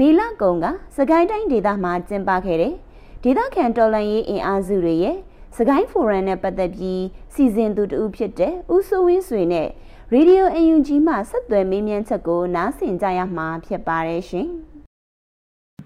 [0.00, 0.66] မေလကုံက
[0.96, 2.74] စကိုင်းတိုင်းဒေသမှာကျင်းပခဲ့တဲ့
[3.22, 5.16] ဒေသခံတော်လှန်ရေးအင်အားစုတွေရဲ့
[5.56, 7.02] စကိုင်းဖိုရမ်နဲ့ပတ်သက်ပြီး
[7.34, 9.68] စီစဉ်သူတူဖြစ်တဲ့ဦးစိုးဝင်းဆွေနဲ့
[10.12, 14.48] ရေဒီယိုအယူဂျီမှဆက်သွယ်မေးမြန်းချက်ကိုနားဆင်ကြရမှာဖြစ်ပါတယ်ရှင်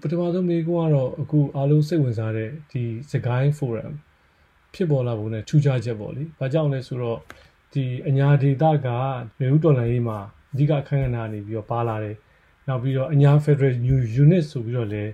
[0.01, 3.91] ပထမဆုံးမေးခွန်းကတော့အခုအားလုံးစိတ်ဝင်စားတဲ့ဒီစကိုင်းဖိုရမ်
[4.73, 7.17] ဖြစ်ပေါ်လာပုံနဲ့ထူးခြားချက်ပေါ့လေ။ဘာကြောင့်လဲဆိုတော့
[7.73, 8.87] ဒီအညာဒေတာက
[9.39, 10.19] မေဦးတော်လှန်ရေးမှာ
[10.51, 12.17] အဓိကအခမ်းအနားနေပြီးတော့ပါလာတယ်။
[12.67, 15.11] နောက်ပြီးတော့အညာ Federal New Unit ဆိုပြီးတော့လည်း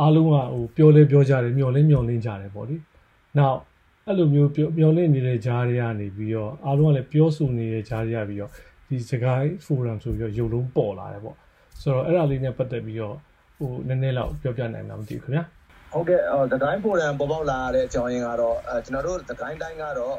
[0.00, 2.76] အားလုံးကဟိုပြောလဲပြောကြတယ်မျှော်လင့်မျှော်လင့်ကြတယ်ပေါ့လေ။
[3.38, 3.58] နောက်
[4.06, 8.50] အဲ့လိုမျိုးမျှော်လင့်နေတဲ့ဂျားတွေကနေပြီးတော့အားလုံးကလည်းပြောဆိုနေတဲ့ဂျားတွေရပြီးတော့
[8.88, 11.36] ဒီစကိုင်း forum ဆိုပြီးတော့ရုပ်လုံးပေါ်လာတယ်ပေါ့။
[11.82, 13.16] ဆိုတော့အဲ့ဒါလေးနဲ့ပတ်သက်ပြီးတော့
[13.58, 15.44] ဟိုနည်းနည်းလောက်ပြောပြနိုင်မှာမသိဘူးခင်ဗျာ။
[15.92, 16.20] ဟုတ်ကဲ့
[16.52, 20.16] သကိုင်းဖိုရမ်ပေါ်ပေါက်လာတဲ့အကြောင်းရင်းကတော့အဲကျွန်တော်တို့သကိုင်းတိုင်းကတော့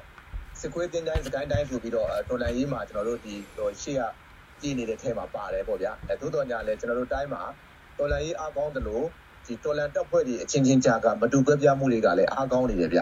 [0.59, 3.34] စစ်ခွေးတင်းတိုင်းသကိုင်းတိုင်းဆိုပြီးတော့တော်လန်ရေးမှာကျွန်တော်တို့ဒီ
[3.82, 4.02] ရှေ့က
[4.61, 7.41] ကြည်နေတဲ့ထဲမှာပါတယ်ပေါ့ဗျာအဲသို့တော်ညာလဲကျွန်တော်တို့တိုင်းမှာ
[7.97, 9.05] တော်လန်ရေးအားကောင်းတယ်လို့
[9.45, 12.99] ဒီတော်လန်တပ်ဖွဲ့တွေအချင်းချင်းကြာကမတူကွဲပြားမှုတွေကလည်းအားကောင်းနေတယ်ဗျ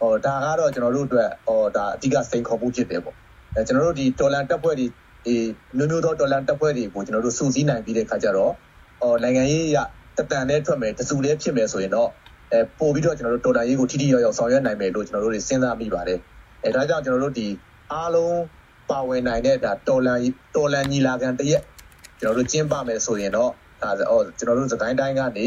[0.00, 3.16] ဟောဒါကတော့ကျွန်တော်တို့အတွက်ဟောဒါအဓိကစိန်ခေါ်မှုဖြစ်တယ်ပေါ့
[3.54, 4.86] အဲကျွန်တော်တို့ဒီတော်လန်တပ်ဖွဲ့တွေ
[5.26, 5.34] ဒီ
[5.76, 8.52] မျိုးမျိုးသောတော်လန်တပ်ဖွဲ့တွေကိုကျွန်တော်တို့စုစည်းနိုင်ပြီးတဲ့ခါကျတော့
[9.00, 9.78] ဟောနိုင်ငံရေးရ
[10.18, 12.08] တတန်နဲ့ထွက်မယ်တစုလေးဖြစ်မယ်ဆိုရင်တော့
[12.52, 16.18] အဲပို့ပြီးတော့ကျွန်တော်တို့တော်တန်ရေးကိုထိထိရောက်ရောက်ဆောင်ရွက်နိုင်မယ်လို့ကျွန်တော်တို့စဉ်းစားမိပါတယ်
[16.64, 17.46] အဲဒါကြောင့်ကျွန်တော်တို့ဒီ
[17.92, 18.36] အားလုံး
[18.90, 20.18] ပါဝင်နိုင်တဲ့ဒါတော်လန်
[20.56, 21.62] တော်လန်ညီလာခံတရက်
[22.20, 23.50] ကျွန်တော်တို့ကျင်းပမယ်ဆိုရင်တော့
[23.82, 25.46] ဒါအော်ကျွန်တော်တို့စကိုင်းတိုင်းကနေ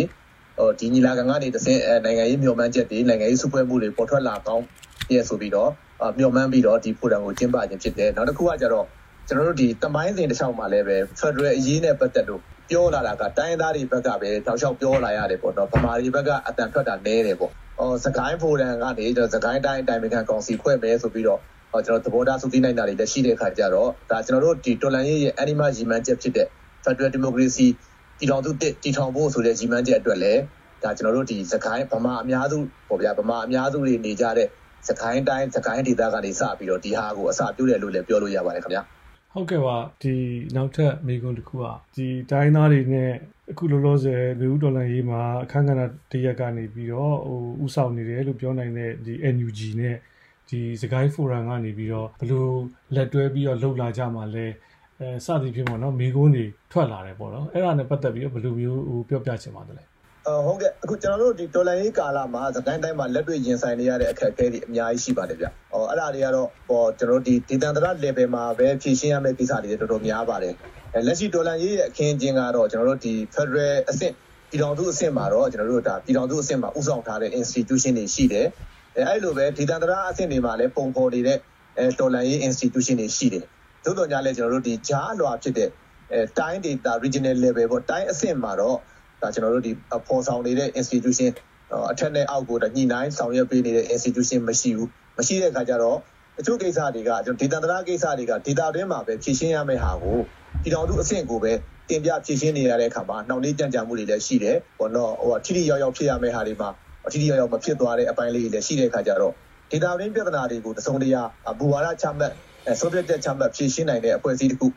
[0.60, 4.64] ဟိုဒီညီလာခံကနေတဆင့်နိုင်ငံရေးမျှော်မှန်းချက်တွေနိုင်ငံရေးစုဖွဲ့မှုတွေပေါ်ထွက်လာကောင်း
[5.10, 5.72] ပြဆိုပြီးတော့
[6.18, 8.86] မျှော်မှန်းပြီးတော့ဒီဖိုရမ်ကိုကျင်းပခြင်းဖြစ်တယ်နောက်တစ်ခုကကျတော့
[9.28, 26.48] ကျွန်တော်တို့ဒီတမိုင်းစဉ်တစ်လျှောက်မှာလည်းပဲ Federal အရေးနဲ့ပတ်သက်လို့ပြောလာတာကတိုင်းသားတွေဘက်ကပဲတောက်လျှောက်ပြောလာရတယ်ပေါ့နော်ဗမာတွေဘက်ကအတန်ထွက်တာနည်းတယ်ပေါ့ဟောစကိုင်းဖိုရန်ကနေကျွန်တော်စကိုင်းတိုင်းတိုင်းမေခံကောင်စီဖွဲ့မယ်ဆိုပြီးတော့ဟော ကျွန်တော်သဘောထားစုသိနိုင်တာတွေလည်းရှိတဲ့အခါကျတော့ဒါကျွန်တော်တို့ဒီတော်လန်ရေးရဲ့ animal ရီမန်းချက်ဖြစ်တဲ့
[26.84, 27.68] Federal Democracy
[28.20, 30.42] တည်ထောင်သူတည်ထောင်ဖို့ဆိုတဲ့ရီမန်းချက်အတွက်လည်း
[30.84, 32.58] ဒါကျွန်တော်တို့ဒီစကိုင်းဗမာအများစု
[32.90, 34.48] ပေါ့ဗျာဗမာအများစုတွေနေကြတဲ့
[34.88, 38.84] စကိုင်းတိုင်းစကိုင်းဒေသကနေစပြီးတော့ဒီဟာကိုအစပြုတယ်လို့လည်းပြောလို့ရပါတယ်ခင်ဗျာ
[39.34, 40.16] ဟုတ်ကဲ့ပါဒီ
[40.56, 43.12] နောက်ထပ်မိကွန်းတစ်ခုကဒီတိုင်းသားတွေနဲ့
[43.52, 49.96] အခုလောလောဆယ်လူဦးဒေါ်လာရေးမှာအခန်းကဏ္ဍတရက်ကနေပြီးတော့ဟိုဥဆောင်နေတယ်လို့ပြောနိုင်တဲ့ဒီ NUG နဲ့
[50.50, 52.52] ဒီစကိုင်းဖိုရမ်ကနေပြီးတော့ဘလို့
[52.96, 54.46] လက်တွဲပြီးတော့လှုပ်လာကြမှာလဲ
[55.00, 59.84] အဲစသည်ဖြင့်ပေါ့နော်မိကုန်းတွေထွက်လာတယ်ပေါ့နော်အဲ့ဒါနဲ့ပတ်သက်ပြီးတော့ဘယ်လိုမျိုးဟိုပြောပြချင်ပါသလဲ
[60.46, 70.54] ဟုတ်ကဲ့အခုကျွန်တော်တို့ဒီဒေါ်လာရေးကာလမှာသတိုင်းတိုင်းမှာလက်တွေ့ရင်ဆိုင်နေရတဲ့အခက်အခဲတွေအများကြီးရှိပါတယ်ဗျ။ဟောအဲ့ဒါတွေကတော့ဟောကျွန်တော်တို့ဒီဒေသန္တရ level မှာပဲဖြည့်ရှင်းရမယ့်ကိစ္စတွေတော်တော်များပါတယ်။
[70.96, 74.14] အဲလက်ရှိဒေါ်လာရေးရဲ့အခင်းအကျင်းကတော့ကျွန်တော်တို့ဒီ Federal အဆင့်
[74.50, 78.48] ပြည်တော်စုအဆင့်မှာတော့ကျွန်တော်တို့ဒါပြည်တော်စုအဆင့်မှာဥဆောင်ထားတဲ့ institution တွေရှိတယ်။
[78.98, 81.38] အဲအဲ့လိုပဲဒေသန္တရအဆင့်တွေမှာလည်းပုံဖော်နေတဲ့
[81.78, 83.46] အဲဒေါ်လာရေး institution တွေရှိတယ်။
[83.84, 85.70] သို့တော်ညာလည်းကျွန်တော်တို့ဒီဂျားလွာဖြစ်တဲ့
[86.14, 88.78] အဲတိုင်းဒေတာ regional level ပေါ့တိုင်းအဆင့်မှာတော့
[89.22, 89.72] ဒါကျွန်တော်တို့ဒီ
[90.08, 91.32] ပေါ်ဆောင်နေတဲ့ institution
[91.92, 95.98] အထက်နဲ့အောက်ကိုညှိနှိုင်းဆောင်ရွက်ပေးနေတဲ့ institution မရှိဘူးမရှိတဲ့အခါကျတော့
[96.40, 100.18] အချို့ကိစ္စတွေကကျွန်တော်ဒေတာတရာကိစ္စတွေကဒေတာတွင်းမှာပဲဖြည့်ရှင်းရမယ့်ဟာကို
[100.62, 101.52] ပြည်တော်သူအဆင့်ကိုပဲ
[101.90, 106.70] တင်ပြဖြည့်ရှင်းနေရတဲ့အခါမှာနှောင့်နှေးကြံ့ကြာမှုတွေလည်းရှိတယ်ဘောနော်ဟိုထိထိရောက်ရောက်ဖြစ်ရမယ့်ဟာတွေမှာ
[107.12, 109.34] ထိထိရောက်ရောက်မဖြစ်သွားတဲ့အပိုင်းလေးတွေလည်းရှိတဲ့အခါကျတော့
[109.72, 111.22] ဒေတာတွင်းပြဿနာတွေကိုတစုံတရာ
[111.60, 112.34] ဘူဝါဒချမှတ်
[112.82, 114.68] subject ချမှတ်ဖြည့်ရှင်းနိုင်တဲ့အဖွဲ့အစည်းတစ်ခု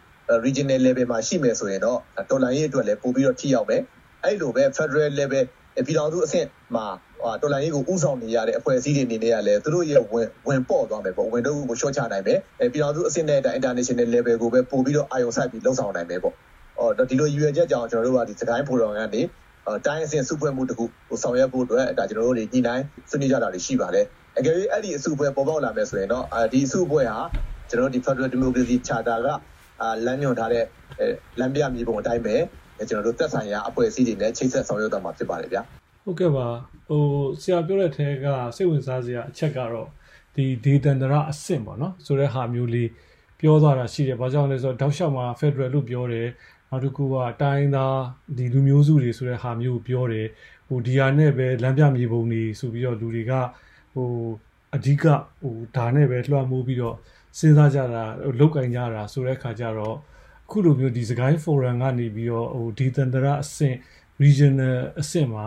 [0.44, 1.98] regional level မှာရှိမယ်ဆိုရင်တော့
[2.30, 3.82] တော်လန်ရေးအတွက်လည်းပို့ပြီးတော့ထိရောက်မယ်
[4.24, 5.44] အဲ့လိုပဲ Federal level
[5.86, 6.86] ပြည်တော်စုအဆင့်မှာ
[7.40, 12.38] တော်လှန်ရေးကိုဥဆောင်နေရတဲ့အဖွဲ့အစည်းတွေအနေနဲ့ကလည်းသူတို့ရဲ့ဝင်ဝင်ပေါ့သွားမယ်ပေါ့ဝင်တော့ကိုရှော့ချနိုင်မယ်
[12.72, 16.34] ပြည်တော်စုအဆင့်နဲ့ international level ကိုပဲပို့ပြီးတော့အာရုံစိုက်ပြီးလှုပ်ဆောင်နိုင်မယ်ပေါ့
[16.78, 19.22] အော်ဒီလိုရွေချက်ကြောင့်ကျွန်တော်တို့ကဒီစကိုင်းဖိုတော်ကနေ
[19.86, 24.06] တိုင်းအဆင့်စုဖွဲ့မှုတခုကိုဆောင်ရွက်ဖို့အတွက်ဒါကျွန်တော်တို့တွေညှိနှိုင်းဆွေးနွေးကြတာတွေရှိပါတယ်
[24.38, 27.18] အကယ်၍အဲ့ဒီအစုဖွဲ့ပေါ်ပေါက်လာမယ်ဆိုရင်တော့ဒီအစုဖွဲ့ဟာ
[27.70, 29.28] ကျွန်တော်တို့ဒီ Federal Democracy Charter က
[30.06, 30.64] လမ်းညွှန်ထားတဲ့
[31.38, 32.36] လမ်းပြမြေပုံအတိုင်းပဲ
[32.88, 35.62] ကျွန်တော်တို့သက်ဆိုင်ရာအဖွဲ့အစည်းတွေနဲ့ချိတ်ဆက်ဆောင်ရွက်သွားမှာဖြစ်ပါတယ်ဗျာ
[36.04, 36.46] ဟုတ်ကဲ့ပါ
[36.88, 37.02] ဟို
[37.40, 38.26] ဆရာပြောတဲ့ထဲက
[38.56, 39.88] စိတ်ဝင်စားစရာအချက်ကတော့
[40.34, 42.88] ဒီဒေသန္တရအဆင့်ပေါ့နော်ဆိုတဲ့ဟာမျိုးလေး
[43.40, 46.28] ပြောသွားတာရှိတယ်ဘာကြောင့်လဲဆိုတော့တောက်လျှောက်မှာ Federal လို့ပြောတယ်
[46.72, 47.98] နောက်တစ်ခုကတိုင်းသား
[48.36, 50.26] ဒီလူမျိုးစုတွေဆိုတဲ့ဟာမျိုးပြောတယ်
[50.68, 53.32] ဟိုဒီဟာနဲ့ပဲလမ်းပြမြေပုံတွေဆိုပြီးတော့လူတွေက
[53.94, 54.10] ဟို
[54.76, 55.04] အဓိက
[55.42, 56.96] ဟိုဒါနဲ့ပဲလွှမ်းမိုးပြီးတော့
[57.38, 58.02] စဉ်းစားကြတာ
[58.38, 59.96] လောက်ကင်ကြတာဆိုတဲ့ခါကျတော့
[60.50, 63.76] ခုလိုမျိုးဒီစကိုင်း forum ကနေပြီးတော့ဟိုဒီတန်တရာအဆင့်
[64.22, 65.46] regional အဆင့်မှာ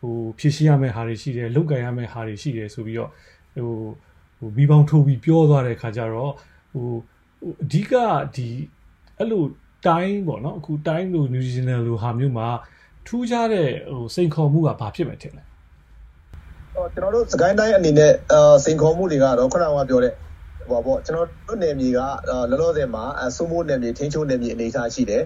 [0.00, 3.10] ဟိုဖြည့်ရှင်းရမယ့်ဟာတွေရှိတယ်လုတ်ကန်ရမယ့်ဟာတွေရှိတယ်ဆိုပြီးတော့
[3.54, 3.76] ဟို
[4.38, 6.32] ဟိုမိပေါင်းထိုးပြီးပြောသွားတဲ့ခါကျတော့
[6.72, 6.90] ဟို
[7.62, 7.92] အဓိက
[8.36, 8.48] ဒီ
[9.18, 9.42] အဲ့လို
[9.86, 12.48] တိုင်းပေါ့နော်အခုတိုင်းလို new regional လိုဟာမျိုးမှာ
[13.06, 15.44] ထူးခြားတဲ့ဟိုစိန်ခေါ်မှုကဘာဖြစ်မယ်ထင်လဲ
[16.74, 18.12] ဟောကျွန်တော်တို့စကိုင်းတိုင်းအနေနဲ့
[18.64, 20.14] စိန်ခေါ်မှုတွေကတော့ခုနကပြောတဲ့
[20.70, 23.04] ဟိုပေါ့ကျွန်တော်တို့နယ်မြေကလောလောဆယ်မှာ
[23.36, 25.22] စိုးမိုးနယ်မြေထိန်းချုပ်နယ်မြေအနေအထားရှိတယ်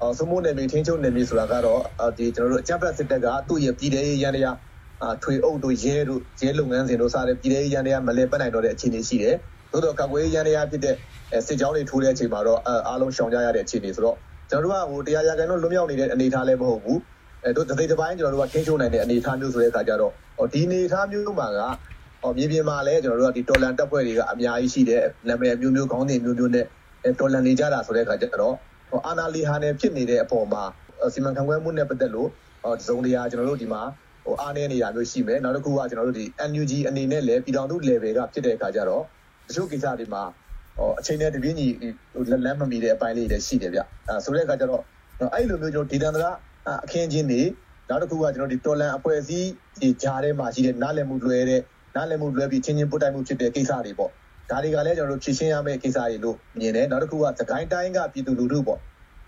[0.00, 1.80] အော်စမိုးနယ်မြေထင်းချုံနယ်မြေဆိုတာကတော့
[2.18, 4.56] ဒီကျွန်တော်တို့အကြမ်းဖက်စစ်တပ်ကသူ့ရဲ့ပြည်ထောင်ရေးရန်တရား
[5.02, 9.36] အာထွေအုပ်တို့ရဲတို့ရဲလုပ်ငန်းစဉ်တို့စတဲ့ပြည်ထောင်ရေးရန်တရားမလဲပတ်နိုင်တော့တဲ့အခြေအနေရှိတယ်။
[9.72, 10.96] သို့တော့ကာကွယ်ရေးရန်တရားဖြစ်တဲ့
[11.46, 14.16] စစ်ကြောင်းတွေထိုးတဲ့အချိန်မှာတော့အားလုံးရှောင်ကြရတဲ့အခြေအနေဆိုတော့
[14.50, 16.98] ကျွန်တော်တို့ကဟိုတရားရကန်တော့လွတ်မြောက်နေတဲ့အနေအထားလည်းမဟုတ်ဘူး။
[17.44, 20.12] အဲတို့တသိတပိုင်းကျွန်တော်တို့ကထင်းချုံနိုင်တဲ့အနေအထားမျိုးဆိုတဲ့အခါကျတော့
[20.52, 21.60] ဒီအနေအထားမျိုးမှာက
[22.22, 26.66] ဟောမြေပြင်မှာလည်းကျွန်တော်တို့ကဒီတော်လန်တပ်ဖွဲ့တွေကအများကြီးရှိတယ်နာမည်မျိုးမျိုးခေါင်းစဉ်မျိုးမျိုးနဲ့
[27.18, 28.54] တော်လန်နေကြတာဆိုတဲ့အခါကျတော့
[28.90, 30.62] ဟောအာနာလီဟာနဲ့ဖြစ်နေတဲ့အပေါ်မှာ
[31.14, 32.28] စီမံခန့်ခွဲမှုနဲ့ပတ်သက်လို့
[32.62, 33.82] ဟောဇုံတရားကျွန်တော်တို့ဒီမှာ
[34.24, 39.02] ဟိုအားနေနေတာမျိုးရှိမယ်နောက်တစ်ခုကကျွန်တော်တို့ဒီ NUG အနေနဲ့လည်းပြည်တော်စု level ကဖြစ်တဲ့အခါကျတော့
[39.48, 40.22] တချို့ကိစ္စတွေမှာ
[40.78, 41.66] ဟောအချိန်နဲ့တပြင်းညီ
[42.30, 44.82] လက်လန်းမမီတဲ့အပိုင်းလေးတွေရှိတယ်ဗျအဲဆိုတဲ့အခါကျတော့
[45.34, 46.26] အဲ့လိုမျိုးကျွန်တော်ဒေသန္တရ
[46.84, 47.42] အခင်းချင်းတွေ
[47.88, 49.48] နောက်တစ်ခုကကျွန်တော်ဒီတော်လန်အဖွဲ့အစည်း
[49.80, 51.60] ဒီဂျားထဲမှာရှိတဲ့နားလည်မှုလွယ်တဲ့
[51.96, 54.10] နားလည်မှုလွယ်ပြီးချင်းချင်းပုတ်တိုက်မှုဖြစ်တဲ့ကိစ္စတွေပေါ့
[54.50, 58.78] ဒါတွေကလည်းကျွန်တော်တို့ဖြည့်ရှင်းရမယ့်ကိစ္စတွေလို့မြင်တယ်နောက်တစ်ခုကသခိုင်းတိုင်းကပြည်သူလူထုပေါ့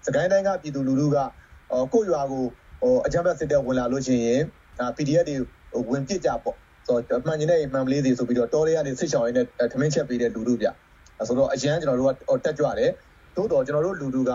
[0.06, 1.18] သခိုင်းတိုင်းကပြည်သူလူထုက
[1.92, 2.44] ကိုယ့်ရွာကို
[2.82, 4.40] ဟိုအကြမ်းဖက်စစ်တပ်ဝင်လာလို့ရှိရင်
[4.96, 5.36] PDF တွေ
[5.90, 6.59] ဝင်ပစ်ကြပေါ့ဆို
[6.90, 10.68] တော့မှန်ကျင်တဲ့မှန်ပလေးတွေဆိုပြီးတော့တော်ရဲကနေစစ်ချောင်းရင်းနဲ့ထမင်းချက်ပေးတဲ့လူထုဗျ
[11.28, 12.90] ဆိုတော့အရန်ကျွန်တော်တို့ကတက်ကြွတယ်
[13.36, 14.30] သို့တော့ကျွန်တော်တို့လူထုက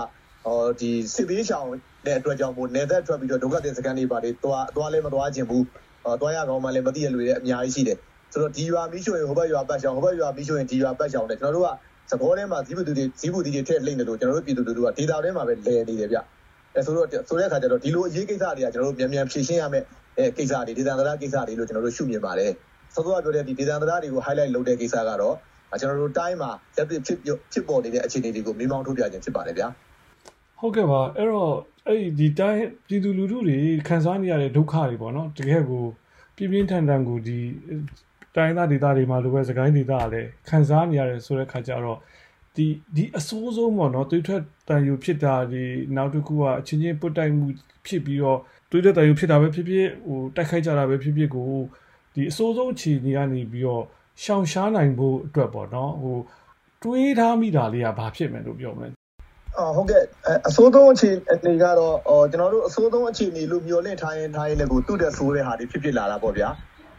[0.45, 1.69] ဟောဒီစစ်ပေးချောင်း
[2.05, 5.65] တဲ့အတွက်ကြောင့်မို့နေသက်ထွက်ပြီးတော့ဒုက္ခသည်စကန်တွေပါတွေသွားသွားလဲမသွားခြင်းဘူး
[6.21, 7.97] သွားရကောင်းမှလည်းမသိရလူတွေအများကြီးရှိတယ်
[8.33, 11.69] ဆိုတော့ဒီရွာမီးရှို့ရင်ဟိုဘက်ရွာပတ်ချောင်းဟိုဘက်ရွာမီးရှို့ရင်ဒီရွာပတ်ချောင်းတယ်ကျွန်တော်တို့က
[12.09, 16.17] သဘောထဲမှာဇီးဘူးတွေဇီးဘူးတွေထည့်လိမ့်တယ်လို့ကျွန်တော်တို့ပြည်သူလူထုကဒေတာထဲမှာပဲလဲနေတယ်ဗျ
[16.75, 19.85] အဲဆိုတော့ဆိုတဲ့အခါကျတော့ဒီလိုအရေးကိစ္စတွေကကျွန်တော်တို့မြန်မြန်ဖြေရှင်းရမယ့်
[20.17, 22.51] အဲကိစ္စတွေဒေသန္တရကိစ္စတွေလို့ကျွန်တော်တို့ရှုမြင်ပါတယ်
[22.93, 25.35] စောစောကပြောတဲ့ဒီဒေသန္တရတွေကို highlight လုပ်တဲ့ကိစ္စကတော့
[25.79, 27.17] ကျွန်တော်တို့တိုင်းမှာလက်တွေ့ဖြစ်
[27.51, 29.67] ဖြစ်ပေါ်နေတဲ့အခြေအနေတွေကိုမိမောင်းထုတ်ပြခြင်းဖြစ်ပါတယ်ဗျာ
[30.59, 31.53] ဟုတ်ကဲ့ပါအဲ့တော့
[31.87, 33.57] အဲ့ဒီတိုင်းပြည်သူလူထုတွေ
[33.87, 35.83] ခံစားနေရတဲ့ဒုက္ခတွေပေါ့နော်တကယ်ကို
[36.35, 37.39] ပြင်းပြင်းထန်ထန်ကိုဒီ
[38.35, 41.99] တိုင်းသားဒေသတွေမှာလိုပဲစကိုင်းဒေသကလည်းခံစားနေရတယ်ဆိုတဲ့ခါကျတော့
[42.55, 42.65] ဒီ
[42.95, 45.63] ဒီအစိုးဆုံးပေါ့နော်တွေးထွက်တန်ယူဖြစ်တာဒီ
[45.95, 47.47] နောက်တစ်ခုကအချင်းချင်းပုတ်တိုက်မှု
[47.87, 48.39] ဖြစ်ပြီးတော့
[48.69, 51.51] တွေးထွက်တန်ယူဖြစ်တာပဲဖြစ်ဖြစ်ဟိုတိုက်ခိုက်ကြတာပဲဖြစ်ဖြစ်ကို
[52.13, 53.83] ဒီအစိုးဆုံးအခြေအနေကနေပြီးတော့
[54.23, 56.17] ရှောင်ရှားနိုင်ဖို့အတွက်ပေါ့နော်ဟို
[56.83, 58.89] တွေးထားမိတာလေးကဘာဖြစ်မယ်လို့ပြောမလဲ
[59.57, 60.03] အော်ဟုတ်ကဲ့
[60.47, 66.49] အစိုးဆုံးအခြေအနေကတော့အော်ကျွန်တော်တို့အစိုးဆုံးအခြေအနေလို့မျှော်လင့်ထားရင်ထားရင်လည်းကိုသူ့တဲ့ဆိုးတဲ့ဟာတွေဖြစ်ဖြစ်လာတာပေါ့ဗျာ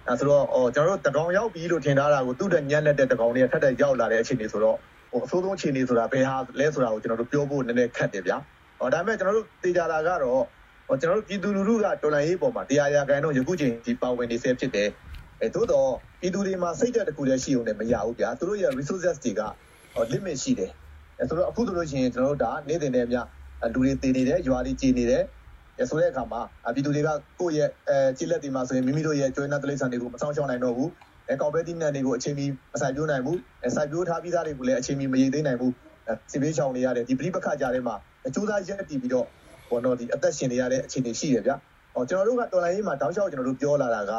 [0.08, 4.76] အဲဆိုတော့အော်ကျွန်တော်တို့တကောင်ရောက်ပြီလို့ထင်ထားတာကိုသူ့တဲ့ညံ့တဲ့တကောင်တွေကထပ်ထပ်ရောက်လာတဲ့အခြေအနေဆိုတော့
[5.10, 8.36] ဟိုအဆိုးဆုံးအခြေအနေဆိုတာဘယ်ဟာလဲဆိုတာကိုကျွန်တော်တို့ပြောဖို့နည်းနည်းခက်တယ်ဗျာ
[8.78, 10.42] ဟောဒါပေမဲ့ကျွန်တော်တို့သိကြတာကတော့ဟော
[10.88, 14.88] ကျွန်တော်တို့ပြည်သူလူထုကတော်လှန်ရေးပေါ်မှာတရားရာခိုင်တော့ယခုချိန်ဒီပါဝင်နေဆဲဖြစ်တယ်
[15.40, 15.90] အဲသို့တော့
[16.20, 19.42] ပြည်သူတွေမှာစိတ်ဓာတ်တစ်ခုတည်းရှိုံနဲ့မရဘူးဗျာသူတို့ရဲ့ resources တွေက
[20.12, 20.72] limit ရှိတယ်
[21.18, 23.18] အဲဆိုတော့အခုဆိုလို့ရှိရင်ကျွန်တော်တို့ဒါနေ့တင်တဲ့အမြ
[23.74, 25.22] လူတွေတည်နေတယ်ရွာတွေကြည်နေတယ်
[25.90, 26.40] ဆိုတဲ့အခါမှာ
[26.74, 27.08] ပြည်သူတွေက
[27.40, 30.90] ကိုယ့်ရဲ့အဲကြည်လက်တွေမှာဆိုရင်မိမိတို့ရဲ့ကျွေးနှက်တိရစ္ဆာန်တွေကိုမဆောင်ရှောင်နိုင်တော့ဘူး
[31.28, 35.72] အဲကော်ပိုရေးတီးနက်တွေကိုအချိန်မီမဆိုင်ပြိုးနိုင်ဘူးအဲဆိုင်ပြိုးထားပြီးသားတွေကိုလည်းအချိန်မီမရေသိမ်းနိုင်ဘူး
[36.30, 37.96] စီပေးချောင်နေရတယ်ဒီပြိပခကြားထဲမှာ
[38.26, 39.26] အကျိုးသားရက်တည်ပြီးတော့
[39.70, 41.56] ဘောနော်ဒီအသက်ရှင်နေရတဲ့အခြေအနေရှိတယ်ဗျာ
[41.94, 44.12] ဟောကျွန်တော်တို့ကတော်လိုင်းရေးမှာတောက်လျှောက်ကျွန်တော်တို့ပြောလာတာက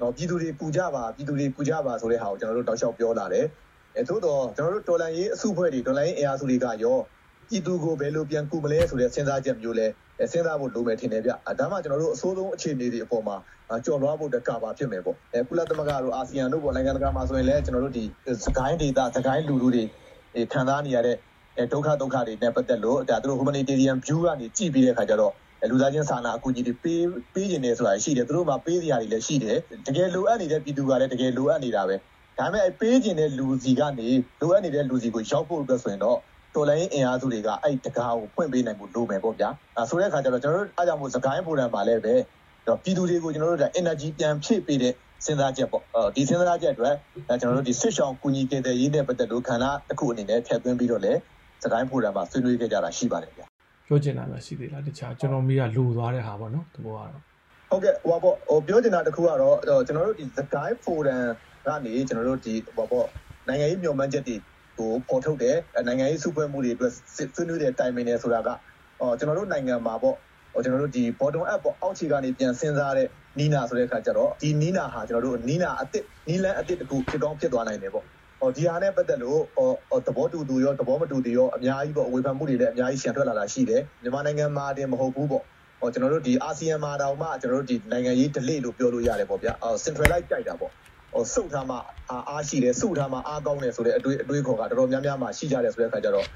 [0.00, 3.46] နော်ပြည်သူတွေပူကြပါပြည်သူတွေပူကြပါဆိုတဲ့ဟာကိုကျွန်တော်တို့တောက်လျှောက်ပြောလာတယ်
[3.96, 6.98] အဲသို့တော့ကျွန်တော်တို့တော်လိုင်းရေးအစုဖွဲ့တွေတော်လိုင်းရေးအင်အားစုတွေကရော
[7.48, 9.86] ပြည်သူကိုဘယ်လိုပြန်ကူမလဲဆိုတဲ့စဉ်းစားချက်မျိုးလဲ
[10.32, 13.36] စဉ်းစားဖို့လိုမယ်ထင်တယ်ဗျ။ဒါမှကျွန်တော်တို့အစိုးဆုံးအခြေအနေတွေအပေါ်မှာ
[13.84, 18.04] ကြော်လွှားဖို့တကပါဖြစ်မယ်ပေါ့။အဲကုလသမဂ္ဂတို့အာဆီယံတို့ပေါ့နိုင်ငံတကာမှာဆိုရင်လည်းကျွန်တော်တို့ဒီ
[18.44, 19.84] စကိုင်းဒေတာစကိုင်းလူလူတွေ
[20.52, 21.16] ခံစားနေရတဲ့
[21.72, 25.32] ဒုက္ခဒုက္ခတွေနဲ့ပတ်သက်လို့ဒါသူတို့ humanitarian view ကနေကြည့်ပြီးတဲ့အခါကျတော့
[25.70, 27.02] လူသားချင်းစာနာအကူအညီတွေပေး
[27.34, 31.96] ပေးနေတယ်ဆိုတာရှိတယ်သူတို့မှာပေးစရာတွေလည်းရှိတယ်တကယ်လိုအပ်နေတဲ့ပြည်သူကလည်းတကယ်လိုအပ်နေတာပဲ
[32.38, 34.08] ဒါပေမဲ့အဲပေးခြင်းတဲ့လူစီကနေ
[34.40, 36.18] လိုအပ်နေတဲ့လူစီကိုရောက်ဖို့အတွက်ဆိုရင်တော့
[36.54, 42.14] တော်လိုင်းအင်အားစုတွေကအဲ့တကားကိုဖွင့်ပေးနိုင်ဖို့လိုမယ်ပေါ့ဗျာအဲဆိုတဲ့အခါကျတော့ကျွန်တော်တို့အားကြောင့်မို့စကိုင်းဖိုရမ်မှာလည်းပဲ
[42.84, 44.92] ပြည်သူတွေကိုကျွန်တော်တို့က energy ပြန်ဖြည့်ပေးတဲ့
[45.24, 45.82] စဉ်းစားချက်ပေါ့
[46.14, 46.94] ဒီစဉ်းစားချက်အတွက်
[47.40, 51.20] ကျွန်တော်တို့ဒီဆွစ်ဆောင်ကူညီတင်တဲ့ရေးနဲ့ပတ်သက်လို့ခန္ဓာတစ်ခုအနေနဲ့ထည့်သွင်းပြီးတော့လည်း
[51.62, 53.46] စကိုင်းဖိုရမ်မှာဆွေးနွေးခဲ့ကြတာရှိပါတယ်ဗျာ
[53.86, 57.22] ပြောချင်တာလည်းရှိသေးလားတခြားကျွန်တော်မိကလူသွားတဲ့ဟာပေါ့နော်ဒီဘောကတော့
[57.70, 61.24] ဟုတ်ကဲ့ဟိုပေါ့ဟိုပြောချင်တာတစ်ခုကတော့ကျွန်တော်တို့ဒီစကိုင်းဖိုရမ်
[61.66, 63.06] ကနေကျွန်တော်တို့ဒီဟိုပေါ့
[63.48, 64.36] နိုင်ငံရေးမျှော်မှန်းချက်တွေ
[64.78, 68.48] ကိုပေါ်ထုတ်တယ်နိုင်ငံရေးစုဖွဲ့မှုတွေအတွက်ဆွေးနွေးတဲ့တိုင်ပင်နေဆိုတာက
[69.00, 70.16] အော်ကျွန်တော်တို့နိုင်ငံမှာပေါ့
[70.52, 78.04] ဟိုကျွန်တော်တို့ဒီ bottom up ပေါ့အောက်ခြေကနေပြန်စဉ်းစားတဲ့နီးနာဆိုတဲ့အခါကျတော့ဒီနီးနာဟာကျွန်တော်တို့နီးနာအစ်စ်နီးလန်းအစ်စ်တခုဖြစ်ကောင်းဖြစ်သွားနိုင်တယ်ပေါ့
[78.40, 85.44] ဟောဒီဟာနဲ့ပတ်သက်လို့ဟောသဘောတူသူရောသဘောမတူသူရောအများကြီးပေါ့အဝေဖန်မှုတွေလည်းအများကြီးရှံထွက်လာတာရှိတယ်မြန်မာနိုင်ငံမှာတင်မဟုတ်ဘူးပေါ့
[85.80, 90.72] ဟောကျွန်တော်တို့ဒီအာဆီယံမှာတောင်မှကျွန်တော်တို့ဒီနိုင်ငံရေး delay လို့ပြောလို့ရတယ်ပေါ့ဗျာအော် centralize ကြိုက်တာပေါ့
[91.14, 91.76] ဟိုစုပ်ထားမှ
[92.28, 96.26] အားရှိတယ်စုထားမှအားကောင်းတယ်ဆိုတဲ့အတွေးအတွေးခေါ်ကတော်တော်များများမှရှိကြတယ်ဆိုတဲ့အခါကျတော့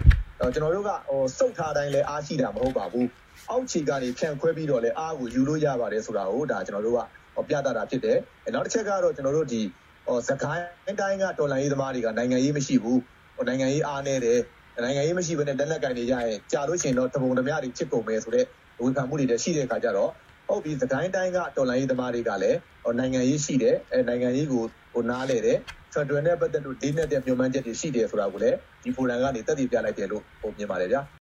[0.55, 3.09] ကျွန်တော်တို့ကဟိုစုပ်ထားတိုင်းလည်းအားရှိတာမဟုတ်ပါဘူး
[3.51, 8.19] အောက်ခြေကနေဖြန့်ခွဲပြီးတော့လည်းအားကိုယူလို့ရပါတယ်ဆိုတာကိုဒါကျွန်တော်တို့ကပြသတာဖြစ်တယ်
[8.55, 9.61] နောက်တစ်ချက်ကတော့ကျွန်တော်တို့ဒီ
[10.07, 13.01] ဟိုစကိုင်းတိုင်းကတော်လိုင်းရေးသမားတွေကနိုင်ငံရေးမရှိဘူး
[13.37, 14.41] ဟိုနိုင်ငံရေးအားနေတယ်
[14.85, 18.47] နိုင်ငံရေးမရှိဘဲနဲ့လက်လက်ကင်နေကြရင်ကြာလို့ရှိရင်တော့တပုံတမတွေချစ်ကုန်မယ်ဆိုတဲ့
[18.83, 20.11] ဝေဖန်မှုတွေတည်းရှိတဲ့အခါကျတော့
[20.49, 22.59] ဟုတ်ပြီသခိုင်းတိုင်းကတော်လိုင်းရေးသမားတွေကလည်း
[22.99, 25.59] နိုင်ငံရေးရှိတယ်အဲနိုင်ငံရေးကိုဟိုနားလေတယ်
[25.93, 31.03] ဖက်ဒရယ်နဲ့ပတ်သက်လို့ဒိနဲ့တဲ့မြို့မှန်းချက်တွေရှိတယ်ဆိုတာကိုလည်းဒီဖိုရမ်ကနေတက်တည်ပြလိုက်တယ်လို့ဟိုမြင်ပါတယ်ဗျာ